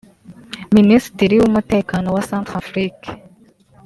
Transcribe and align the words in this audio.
Minisitiri 0.77 1.35
w’Umutekano 1.41 2.07
wa 2.15 2.21
Centrafrique 2.29 3.09